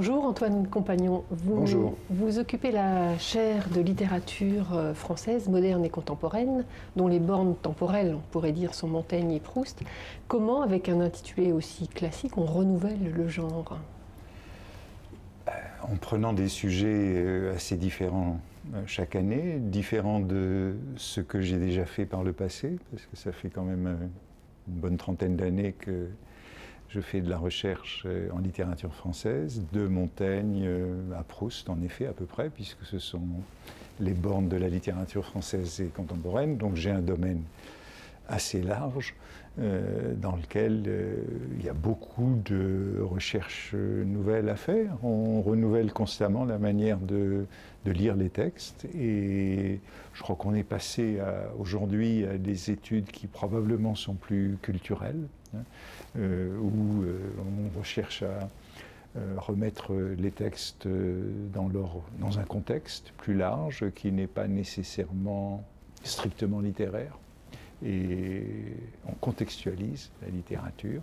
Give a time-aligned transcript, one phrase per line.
[0.00, 1.24] Bonjour Antoine Compagnon.
[1.28, 1.94] Vous, Bonjour.
[2.08, 6.64] Vous occupez la chaire de littérature euh, française moderne et contemporaine,
[6.96, 9.82] dont les bornes temporelles, on pourrait dire, sont Montaigne et Proust.
[10.26, 13.78] Comment, avec un intitulé aussi classique, on renouvelle le genre?
[15.82, 18.40] En prenant des sujets euh, assez différents
[18.72, 23.18] euh, chaque année, différents de ce que j'ai déjà fait par le passé, parce que
[23.18, 24.10] ça fait quand même
[24.66, 26.06] une bonne trentaine d'années que
[26.90, 31.80] je fais de la recherche euh, en littérature française, de Montaigne euh, à Proust, en
[31.82, 33.28] effet, à peu près, puisque ce sont
[34.00, 36.56] les bornes de la littérature française et contemporaine.
[36.56, 37.42] Donc j'ai un domaine
[38.28, 39.14] assez large
[39.58, 40.90] euh, dans lequel
[41.58, 44.96] il y a beaucoup de recherches nouvelles à faire.
[45.04, 47.46] On renouvelle constamment la manière de,
[47.86, 49.80] lire les textes et
[50.12, 51.18] je crois qu'on est passé
[51.58, 55.26] aujourd'hui à des études qui probablement sont plus culturelles,
[56.16, 58.48] euh, où euh, on recherche à
[59.16, 65.64] euh, remettre les textes dans, un contexte plus large qui n'est pas nécessairement
[66.04, 67.18] strictement littéraire
[67.84, 68.44] et
[69.06, 71.02] on contextualise la littérature.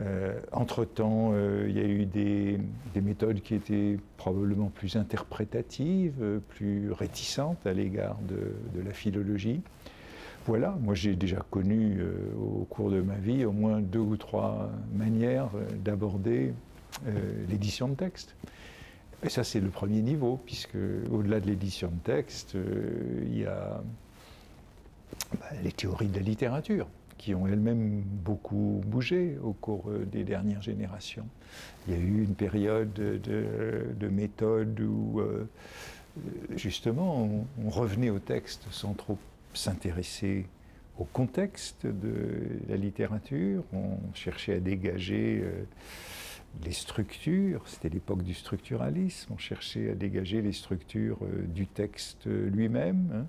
[0.00, 1.34] Euh, Entre-temps,
[1.66, 2.58] il y a eu des,
[2.94, 9.62] des, méthodes qui étaient probablement plus interprétatives, plus réticentes à l'égard de, la philologie.
[10.46, 14.16] Voilà, moi j'ai déjà connu euh, au cours de ma vie au moins deux ou
[14.16, 15.50] trois manières
[15.84, 16.52] d'aborder
[17.48, 18.36] l'édition de texte.
[19.22, 20.78] Et ça c'est le premier niveau, puisque
[21.10, 23.82] au-delà de l'édition de texte, il y a
[25.40, 26.86] bah, les théories de la littérature,
[27.18, 31.26] qui ont elles-mêmes beaucoup bougé au cours des dernières générations.
[31.86, 35.48] Il y a eu une période de, de méthode où, euh,
[36.56, 37.28] justement,
[37.64, 39.18] on, revenait au texte sans trop
[39.56, 40.46] s'intéresser
[40.98, 45.64] au contexte de la littérature, on cherchait à dégager euh,
[46.64, 52.26] les structures, c'était l'époque du structuralisme, on cherchait à dégager les structures euh, du texte
[52.26, 53.10] lui-même.
[53.14, 53.26] Hein.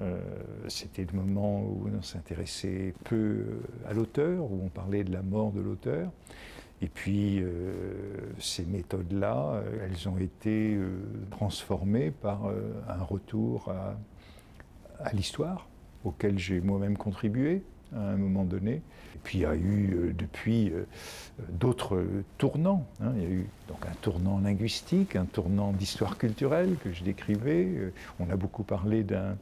[0.00, 0.20] Euh,
[0.68, 5.52] c'était le moment où on s'intéressait peu à l'auteur, où on parlait de la mort
[5.52, 6.10] de l'auteur.
[6.82, 7.72] Et puis euh,
[8.40, 10.90] ces méthodes-là, elles ont été euh,
[11.30, 13.96] transformées par euh, un retour à,
[15.04, 15.68] à l'histoire,
[16.04, 17.62] auquel j'ai moi-même contribué
[17.94, 18.82] à un moment donné.
[19.14, 20.84] Et puis il y a eu euh, depuis euh,
[21.50, 22.04] d'autres
[22.38, 22.86] tournants.
[23.02, 23.12] Hein.
[23.16, 27.66] Il y a eu donc un tournant linguistique, un tournant d'histoire culturelle que je décrivais.
[27.66, 29.36] Euh, on a beaucoup parlé d'un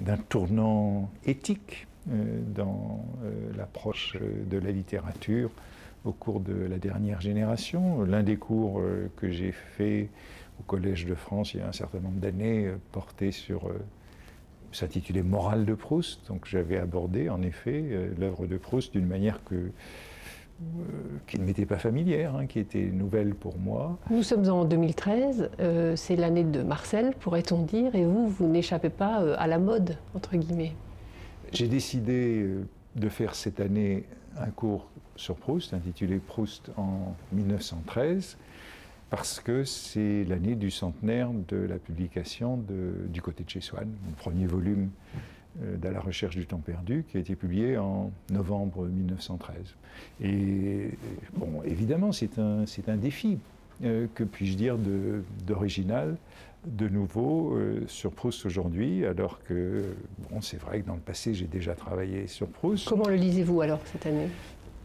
[0.00, 5.50] d'un tournant éthique euh, dans euh, l'approche de la littérature
[6.04, 8.02] au cours de la dernière génération.
[8.02, 10.08] L'un des cours euh, que j'ai fait
[10.60, 13.72] au Collège de France il y a un certain nombre d'années portait sur
[14.74, 16.26] s'intitulait Morale de Proust.
[16.28, 17.84] Donc j'avais abordé en effet
[18.18, 19.70] l'œuvre de Proust d'une manière que
[21.26, 23.98] qui ne m'était pas familière, hein, qui était nouvelle pour moi.
[24.10, 28.90] Nous sommes en 2013, euh, c'est l'année de Marcel, pourrait-on dire, et vous, vous n'échappez
[28.90, 30.72] pas euh, à la mode, entre guillemets.
[31.52, 34.04] J'ai décidé euh, de faire cette année
[34.38, 38.36] un cours sur Proust, intitulé Proust en 1913,
[39.14, 43.88] parce que c'est l'année du centenaire de la publication de, du côté de chez Swann,
[44.04, 44.90] mon premier volume
[45.62, 49.76] de la recherche du temps perdu, qui a été publié en novembre 1913.
[50.20, 50.90] Et
[51.36, 53.38] bon, évidemment, c'est un, c'est un défi,
[53.84, 54.76] euh, que puis-je dire,
[55.46, 56.16] d'original,
[56.66, 59.94] de, de, nouveau euh, sur Proust aujourd'hui, alors que,
[60.28, 62.88] bon, c'est vrai que dans le passé, j'ai déjà travaillé sur Proust.
[62.88, 64.26] Comment le lisez-vous alors cette année?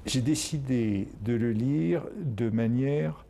[0.05, 3.25] J'ai décidé de le lire de manière,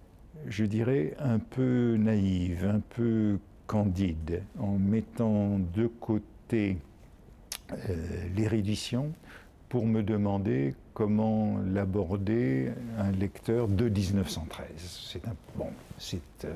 [0.48, 6.78] je dirais, un peu naïve, un peu candide, en mettant de côté
[7.72, 7.76] euh,
[8.36, 9.12] l'érudition
[9.70, 14.68] pour me demander comment l'aborder un lecteur de 1913.
[14.78, 15.22] C'est
[15.56, 15.70] bon,
[16.44, 16.54] euh,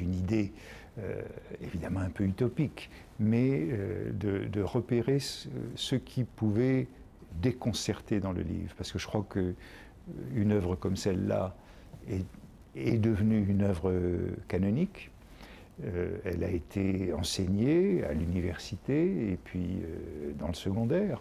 [0.00, 0.52] une idée
[1.00, 1.20] euh,
[1.60, 2.88] évidemment un peu utopique,
[3.18, 6.86] mais euh, de, repérer ce, ce, qui pouvait
[7.42, 9.54] déconcerter dans le livre, parce que je crois que
[10.36, 11.56] une œuvre comme celle-là
[12.08, 12.24] est,
[12.76, 13.92] est devenue une œuvre
[14.48, 15.10] canonique,
[15.82, 21.20] euh, elle a été enseignée à l'université et puis euh, dans le secondaire.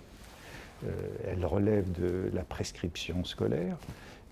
[0.85, 0.91] Euh,
[1.27, 3.77] elle relève de la prescription scolaire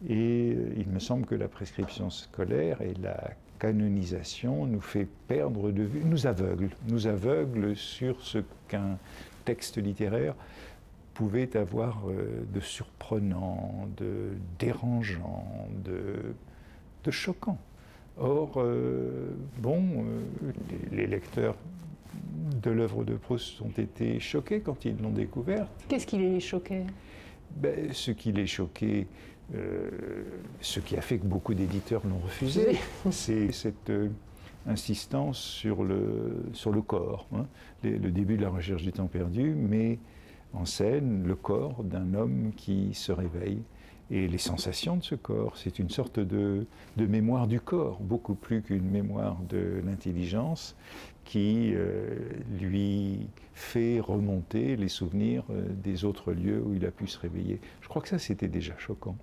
[0.07, 5.83] et il me semble que la prescription scolaire et la canonisation nous fait perdre de
[5.83, 8.97] vue, nous aveugle, nous aveugle sur ce qu'un
[9.45, 10.35] texte littéraire
[11.13, 12.03] pouvait avoir
[12.51, 16.33] de surprenant, de dérangeant, de,
[17.03, 17.57] de choquant.
[18.17, 20.51] Or, euh, bon, euh,
[20.91, 21.55] les, lecteurs
[22.61, 25.71] de l'œuvre de Proust ont été choqués quand ils l'ont découverte.
[25.87, 26.85] Qu'est-ce qui les choquait?
[27.55, 29.07] Ben, Ce qui les choquait,
[30.61, 32.77] ce qui a fait que beaucoup d'éditeurs l'ont refusé,
[33.11, 33.91] c'est cette
[34.67, 37.27] insistance sur le, sur le corps.
[37.33, 37.45] Hein.
[37.83, 39.99] le début de la recherche du temps perdu met
[40.53, 43.63] en scène le corps d'un homme qui se réveille
[44.11, 45.55] et les sensations de ce corps.
[45.55, 46.65] C'est une sorte de,
[46.97, 50.75] de, mémoire du corps, beaucoup plus qu'une mémoire de l'intelligence
[51.23, 52.17] qui euh,
[52.59, 57.61] lui fait remonter les souvenirs euh, des autres lieux où il a pu se réveiller.
[57.79, 59.15] Je crois que ça, c'était déjà choquant.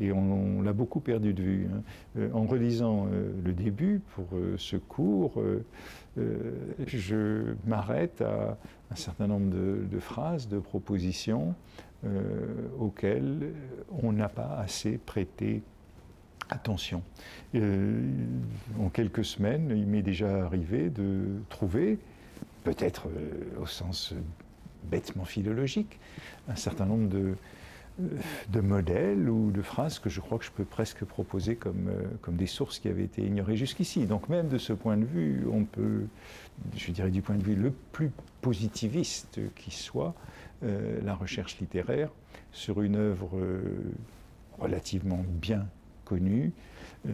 [0.00, 1.68] Et on, l'a beaucoup perdu de vue.
[1.72, 1.82] Hein.
[2.18, 3.06] Euh, en relisant
[3.44, 5.40] le début pour ce cours,
[6.16, 8.58] je m'arrête à
[8.90, 11.54] un certain nombre de, de phrases, de propositions
[12.78, 13.52] auxquelles
[14.02, 15.62] on n'a pas assez prêté
[16.52, 17.02] attention.
[17.54, 18.00] Euh,
[18.78, 21.98] en quelques semaines, il m'est déjà arrivé de trouver,
[22.64, 24.14] peut-être euh, au sens
[24.84, 25.98] bêtement philologique,
[26.48, 27.34] un certain nombre de,
[28.00, 28.08] euh,
[28.48, 31.90] de modèles ou de phrases que je crois que je peux presque proposer comme,
[32.20, 34.06] comme des sources qui avaient été ignorées jusqu'ici.
[34.06, 36.06] Donc même de ce point de vue, on peut,
[36.76, 38.10] je dirais du point de vue le plus
[38.40, 40.14] positiviste qui soit,
[40.62, 42.10] la recherche littéraire
[42.52, 43.30] sur une œuvre
[44.58, 45.66] relativement bien
[46.04, 46.52] connu
[47.06, 47.10] euh,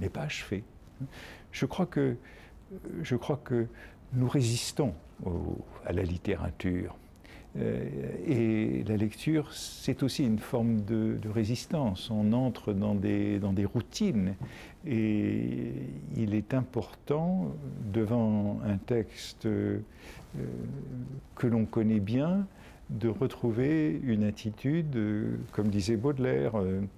[0.00, 0.64] n'est pas achevé.
[1.52, 2.16] Je crois que,
[3.02, 3.66] je crois que
[4.12, 4.94] nous résistons
[5.84, 6.96] à la littérature.
[7.60, 7.84] Euh,
[8.26, 12.10] et la lecture, c'est aussi une forme de, résistance.
[12.10, 14.34] On entre dans des, dans des routines
[14.86, 15.72] et
[16.16, 17.54] il est important,
[17.92, 19.80] devant un texte euh,
[21.34, 22.46] que l'on connaît bien,
[22.90, 26.54] de retrouver une attitude, euh, comme disait Baudelaire,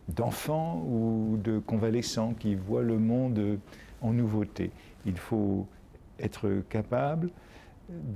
[0.09, 3.59] d'enfant ou de convalescent qui voit le monde
[4.03, 4.71] en nouveauté.
[5.07, 5.67] Il faut
[6.21, 7.31] être capable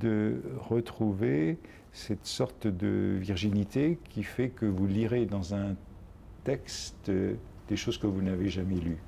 [0.00, 1.58] de retrouver
[1.92, 5.74] cette sorte de virginité qui fait que vous lirez dans un
[6.42, 7.10] texte
[7.68, 8.98] des choses que vous n'avez jamais lues.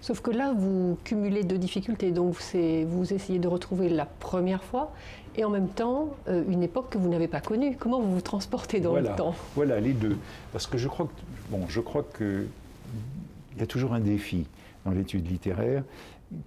[0.00, 2.10] Sauf que là, vous cumulez deux difficultés.
[2.10, 4.92] Donc, vous essayez de retrouver la première fois
[5.36, 7.76] et en même temps euh, une époque que vous n'avez pas connue.
[7.76, 9.34] Comment vous vous transportez dans le temps?
[9.54, 10.16] Voilà, les deux.
[10.52, 12.46] Parce que je crois que, bon, je crois que
[13.54, 14.46] il y a toujours un défi
[14.84, 15.82] dans l'étude littéraire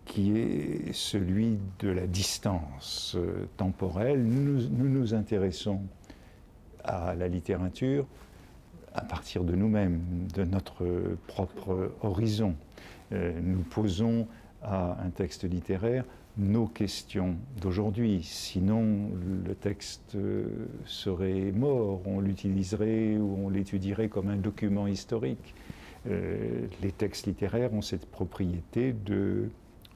[0.05, 4.23] qui est celui de la distance euh, temporelle.
[4.23, 5.81] Nous, nous intéressons
[6.83, 8.05] à la littérature
[8.93, 10.01] à partir de nous-mêmes,
[10.33, 10.85] de notre
[11.27, 12.55] propre horizon.
[13.13, 14.27] Euh, nous posons
[14.61, 16.03] à un texte littéraire
[16.37, 18.21] nos questions d'aujourd'hui.
[18.23, 19.09] Sinon,
[19.45, 25.53] le texte euh, serait mort, on l'utiliserait ou on l'étudierait comme un document historique.
[26.05, 29.49] Les textes littéraires ont cette propriété de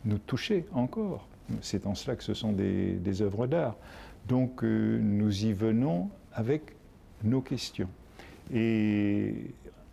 [0.06, 1.28] nous toucher encore.
[1.62, 3.76] C'est en cela que ce sont des, œuvres d'art.
[4.28, 6.76] Donc nous y venons avec
[7.24, 7.90] nos questions.
[8.54, 9.34] Et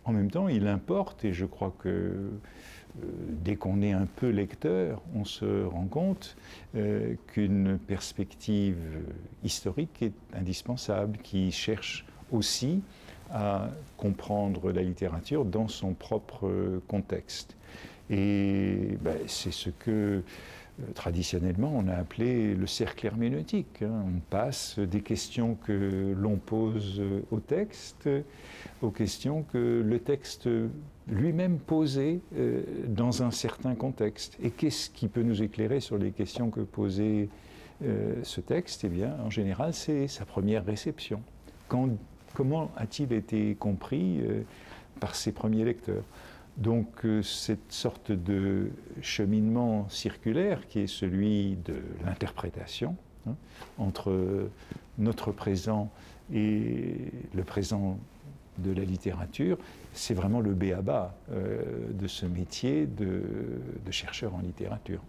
[0.05, 2.29] en même temps, il importe, et je crois que euh,
[3.43, 6.35] dès qu'on est un peu lecteur, on se rend compte
[6.75, 8.77] euh, qu'une perspective
[9.43, 12.81] historique est indispensable, qui cherche aussi
[13.33, 17.55] à comprendre la littérature dans son propre contexte.
[18.11, 20.21] Et ben, c'est ce que
[20.81, 23.81] euh, traditionnellement, on a appelé le cercle herméneutique.
[23.81, 24.03] Hein.
[24.05, 28.09] On passe des questions que l'on pose au texte
[28.81, 30.49] aux questions que le texte
[31.07, 34.37] lui-même posait euh, dans un certain contexte.
[34.41, 37.29] Et qu'est-ce qui peut nous éclairer sur les questions que posait
[37.83, 38.83] euh, ce texte?
[38.83, 41.21] Eh bien, en général, c'est sa première réception.
[42.33, 44.21] comment a-t-il été compris
[44.99, 46.03] par ses premiers lecteurs?
[46.57, 52.95] Donc euh, cette sorte de cheminement circulaire qui est celui de l'interprétation
[53.27, 53.35] hein,
[53.77, 54.49] entre
[54.97, 55.89] notre présent
[56.33, 57.97] et le présent
[58.57, 59.57] de la littérature,
[59.93, 65.01] c'est vraiment le béaba euh, de ce métier de chercheur en littérature.